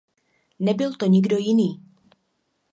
[0.59, 1.83] Nebyl to nikdo jiný.